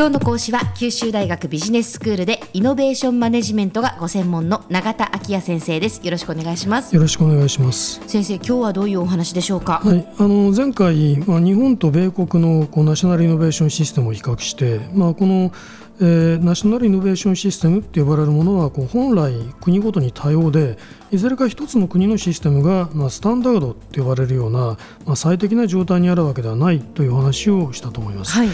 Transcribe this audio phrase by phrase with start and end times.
[0.00, 6.00] 今日の講師は九州大学ビジネススクールでイノベーションマネジメントがご専門の永田昭也先生です。
[6.02, 6.94] よろしくお願いします。
[6.94, 8.00] よろしくお願いします。
[8.06, 9.82] 先生今日はどういうお話でしょうか？
[9.84, 10.08] はい。
[10.16, 15.52] あの前回まあ日本と米国のこうナショナルイノベーションシステムを比較してまあこの
[16.02, 20.78] えー、ナショナルイノベーションシステムって呼ばれるものはこう本来国ごとに多様で
[21.10, 28.32] いずれか一つの国のシステムが、まあ、スタンダードって呼ばれるような、まあ、最適な状態にあるわけではないという話をしたと思います。
[28.32, 28.48] はい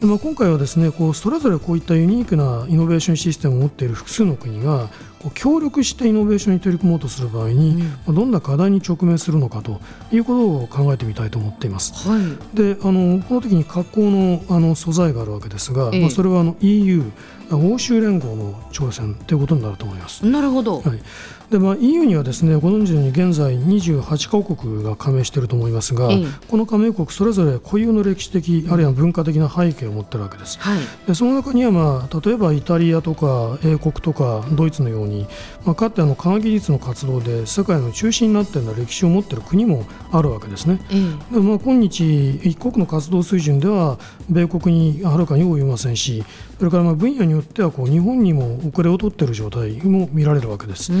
[0.00, 4.88] でまあ、今回はですねこうそれぞれこういったユニークなイノベーションシステムを持っている複数の国が
[5.34, 12.08] 協力してイノベーションに取り組もうとする場合に、うん、どんな課題に直面するのかということを考えてみたいと思っています。
[12.08, 17.04] はい、であのこの時に格好のあの素材があるわけですが、ええ、まあ、それはあの EU
[17.56, 20.24] 欧州連合の挑戦ということになると思います。
[20.24, 21.02] なるほど、はい。
[21.50, 30.60] でまあ、EU にはですねご存知のように現在28カ国が加盟していると思いますが、ええ、この加盟国それぞれ固有の歴史的あるいは文化的な背景を持っているわけです。
[30.60, 35.09] はい、でその中には、まあ、例えばイタリアとか英国とかドイツのように、
[35.64, 40.80] まあ、かつてあの科学技術の活動で世界の中心になっているような歴史を持っている国もあるわけですね。
[40.90, 46.24] え、でまあ、今日一国の活動水準では米国にはるかに及びませんし
[46.58, 50.92] それからまあ分野によってはこう日本にも遅れを取っている状態も見られるわけです。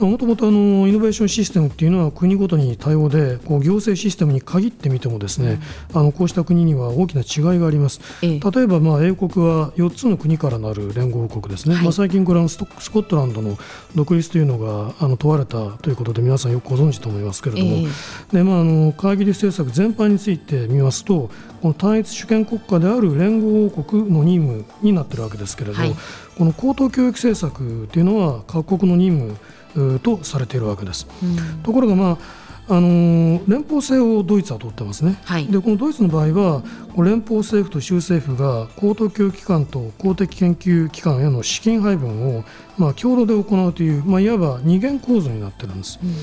[0.00, 5.60] もともとイノベーションシステムっていうのは国ごとに多様でこう行政システムに限ってみてもですね、
[5.94, 8.00] うん、あのこうした国には大きな違いがあります。
[8.22, 13.56] ええ、例えばまあ英国は4つの国からなる連合国ですね、はい、まあ、最近これはスコットランドの
[13.94, 17.88] 独立というのがあの問われたということで皆さんよくご存知と思いますけれども、
[18.32, 21.30] え、でまあ、あの会議政策全般について見ますと
[21.62, 25.96] この単一主権国家である連合王国の任務になっているわけですけれども、はい、
[26.38, 29.36] この高等教育政策というのは各国の任
[29.74, 31.06] 務とされているわけです。
[31.22, 36.62] うん、ところが、まああの連邦制をドイツは取ってますね、はい、でこのドイツの場合は
[36.96, 42.44] 連邦政府と州政府が高等教育機関と公的研究機関への資金配分を、
[42.78, 46.14] まあ、共同で行うという、まあ、いわば二元構造になってるんです、うん、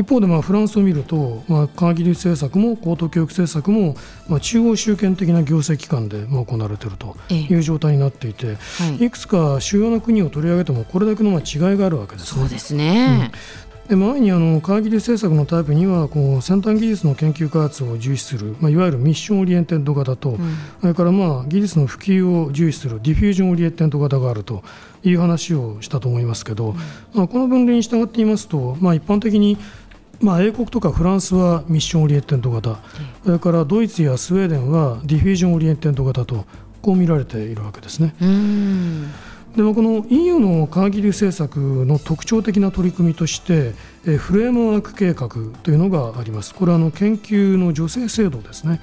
[0.00, 3.96] 一方でまあフランスを見ると、まあ、科学技術政策も高等教育政策も、
[4.28, 12.40] まあ、中央集権的な行政機関でまあ行われているという状態になっていて、ええはい、いくつか主要な国を取り上げてもこれだけのまあ違いがあるわけですね。
[12.40, 20.38] そうですね、うんで前にあの科学技術政策のタイプにはこう先端技術の研究開発を重視する、まあ、いわゆる mission-oriented 型と、うん、
[20.80, 24.64] それからまあ技術の普及を重視する diffusion-oriented 型があると
[25.04, 26.76] いう話をしたと思いますけど、うん、
[27.14, 29.56] まあ、この分類に従って言いますと、まあ、一般的に
[30.18, 32.78] まあ、英国とかフランスは mission-oriented 型、
[33.22, 36.46] それからドイツやスウェーデンは diffusion-oriented 型と
[36.80, 38.14] こう見られているわけですね。
[39.56, 43.72] でもこの EU の科学技術政策の特徴的な取り組みとして
[44.18, 45.28] フレームワーク計画
[45.62, 46.54] というのがあります。
[46.54, 48.82] これはあの研究の助成制度ですね。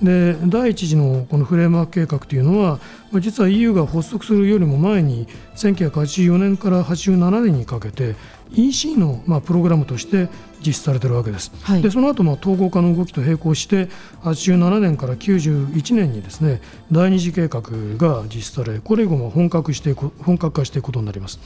[0.00, 2.80] うん、で第一次のこのフレームワーク計画というのは
[3.20, 8.16] 実は EU が発足するよりも前に1984年から87年にかけて
[8.52, 10.28] EC のまあプログラムとして
[10.64, 11.52] 実施されているわけです。
[11.62, 13.88] はい、でその後も統合化の動きと並行して
[14.22, 17.62] 87年から91年にですね第二次計画
[17.96, 21.38] が実施されこれ以後も本格していく本格化していくことになります。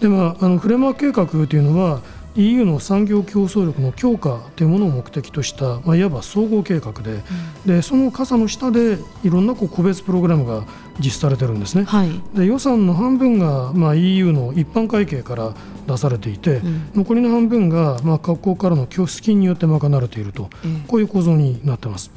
[0.00, 2.00] でまあ、あのフレームワーク計画というのは
[2.36, 10.64] EU の産業競争力の強化というものを目的とした、まあ、いわば総合計画でうん、でその傘の下でいろんなこう個別プログラムが
[10.98, 11.84] 実施されてるんですね。
[11.84, 15.54] はい、で予算の半分が、まあ、EU の一般会計から
[15.86, 22.10] 出されていて、うん、残りの半分が、まあ、各国からの拠出金によって賄われていると、うん、こういう構造になってます。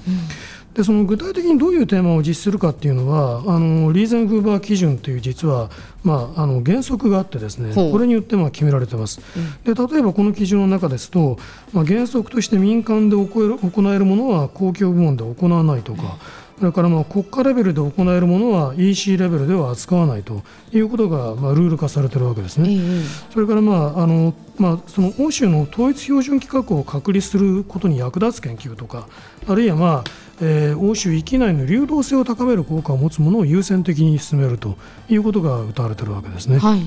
[0.73, 5.69] でその具体的にどういうテーマを実施するかっていうのはあのリーゼンフーバー基準という実は、
[6.03, 9.19] まあ、あの原則があってですねこれによってまあ決められてます。
[9.65, 11.37] で例えばこの基準の中ですと、
[11.73, 16.17] まあ、原則として民間で行えるものは公共部門で行わないとか。
[16.61, 22.77] それからまあ国家レベルで行えるものは EC レベルでは扱わないということがまあルール化されているわけですね。
[23.33, 29.07] それからまああのまあその欧州の統一標準規格を確立することに役立つ研究とか
[29.47, 34.75] あるいはまあえー、欧州域内の流動性を高める効果を持つものを優先的に進めると
[35.07, 36.57] いうことが謳われているわけですね。
[36.57, 36.81] はい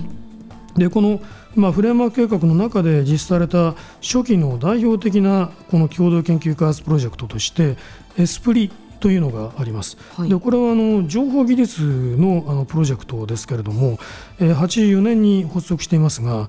[0.77, 1.21] でこの、
[1.55, 7.77] まあ、フレームワーク計画の中で実施された初期の代表的なこの共同研究開発プロジェクトとして
[8.19, 8.73] エスプリ
[9.05, 9.99] というのがあります。
[10.17, 13.99] はい、でこれはあの情報技術のあのプロジェクトですけれども、
[14.41, 16.49] えー、84年に発足していますが、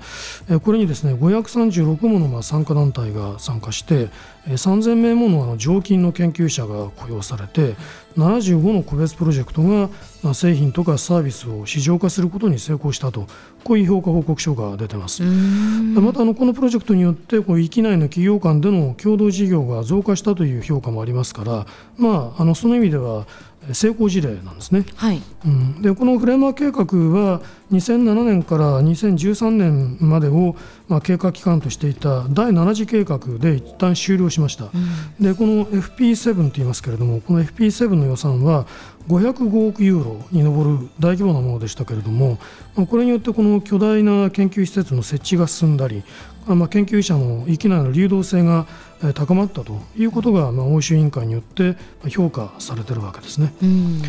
[0.50, 4.08] えー、これにですね536ものまあ参加団体が参加して、
[4.48, 7.76] 3000名ものあの常勤の研究者が雇用されて
[8.18, 13.28] 75の個別プロジェクトが製品とかサービスを市場化することに成功したと
[13.64, 15.24] こういう評価報告書が出てます。
[15.24, 21.66] またあのこのプロジェクトによってこう域内の企業間での共同事業が増加したという評価もありますから、
[21.98, 23.26] まあ、あのその意味では
[23.74, 25.22] 成功事例なんですね、はい。
[25.46, 27.42] うん、でこのフレームワーク計画は
[27.72, 30.56] 2007年から2013年までを、
[30.88, 38.68] まあ、経過期間としていた第7次計画で一旦終了しました、うん、でこの FP7 といいますけれどもこの FP7 の予算は
[39.08, 42.40] 505億ユーロに上る大規模なものでしたけれども、
[42.76, 46.04] まあ、これによってこの巨大な研究施設の設置が進んだり、
[46.48, 48.66] まあ、研究者の域内の流動性が
[49.14, 51.76] 高まったということが、まあ、欧州委員会によって
[52.10, 53.54] 評価されているわけですね。
[53.62, 54.02] うん、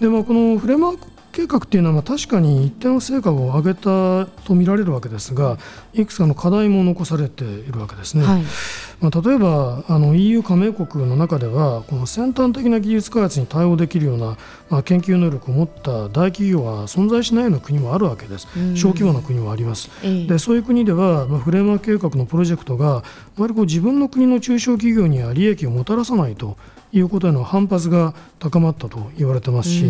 [0.00, 5.56] でまあ、このフレームワーク計画っていうのはまあ確かに一定の成果を上げたと見られるわけですが
[5.94, 8.24] いくつかの課題も残されているわけですね。
[8.24, 8.42] はい、
[9.00, 14.36] まあ、例えばあの EU 加盟国の中ではこの先端的な技術開発に対応できるような、
[14.68, 19.90] まあ、研究能力を持った大企業は存在しないような国もあるわけです、小規模な国もあります。
[20.02, 23.02] でそういう国では、まあ、フレームワーク計画のプロジェクトがあ
[23.38, 26.56] まりこう自分の国の中小企業には利益をもたらさないと
[26.92, 29.84] いうことへの反発が高まったと言われてますし、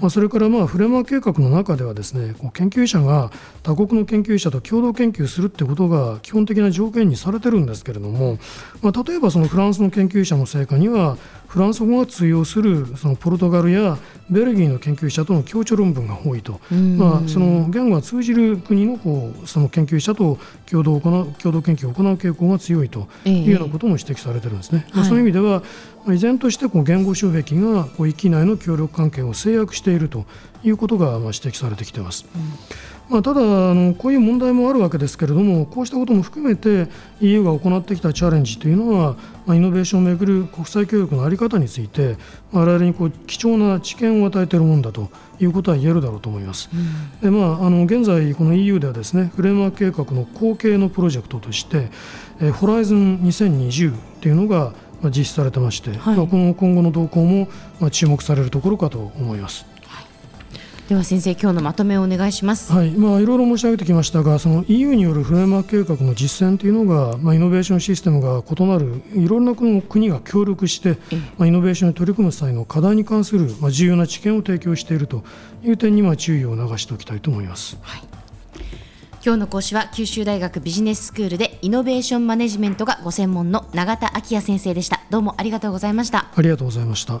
[0.00, 3.30] まあ、それからまあフレームワーク計画の中ではですねこう研究者が
[3.62, 8.38] 他国の研究者と共同研究するってことが基本的な条件にされてるんですけれども、
[8.82, 11.16] まあ、例えばそのフランスの研究者の成果には
[11.50, 13.98] フランス語が通用するそのポルトガルや
[14.30, 16.60] ベルギーの研究者との共著論文が多いと、
[16.96, 24.86] まあ、その言語が通じる国のこうその研究者と共同行う共同研究を行う傾向が強いというようなことも指摘されてるんですね。
[24.90, 25.64] えー、まあ、そういう意味では、
[26.08, 30.26] 依然としてこう言語障壁がこう域内の協力関係を制約していると
[30.62, 32.26] いうことがまあ指摘されてきています。
[32.34, 36.86] うんまあ、ただあの、こういう問題もあるわけですけれども、こうしたことも含めて
[37.20, 39.16] EU が行ってきたチャレンジというのは、
[39.46, 42.16] まあ、イノベーションをめぐる国際協力の在り方について、
[42.52, 45.10] 我々にこう貴重な知見を与えているものだと
[45.40, 46.70] いうことは言えるだろうと思います。
[46.72, 51.88] うん、でまあ、あの現在、この EU ではですねフレームワーク計画の後継のプロジェクトとして、
[52.40, 54.72] えホライズン2020というのが
[55.06, 57.48] 実施されてまして、はい、まあ、この今後の動向も
[57.90, 59.66] 注目されるところかと思います。
[60.90, 62.72] では先生今日のまとめをお願いします。
[62.72, 70.98] はい、まあいろいろ申し上げてきましたが、その EU によるフレームワーク計画の実践というのが、まあイノベーションシステムが異なるいろんな国が協力して、
[71.38, 75.22] まあイノベーションに取り組む際の課題に関するまあ重要な知見を提供していると
[75.62, 77.78] いう点にまあ注意を流しておきたいと思います。
[77.82, 78.02] はい。
[79.24, 85.02] 今日の講師は九州大学ビジネススクールでイノベーションマネジメントがご専門の永田昭也先生でした。
[85.08, 86.26] どうもありがとうございました。
[86.34, 87.20] ありがとうございました